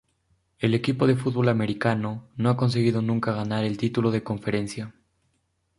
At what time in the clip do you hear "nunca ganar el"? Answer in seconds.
3.03-3.77